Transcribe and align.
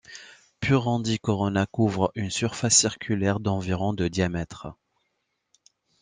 Purandhi 0.61 1.19
Corona 1.19 1.67
couvre 1.67 2.11
une 2.15 2.31
surface 2.31 2.75
circulaire 2.75 3.39
d'environ 3.39 3.93
de 3.93 4.07
diamètre. 4.07 4.73